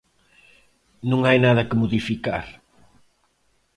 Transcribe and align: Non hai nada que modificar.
Non 1.09 1.21
hai 1.23 1.37
nada 1.45 1.67
que 1.67 1.79
modificar. 1.81 2.45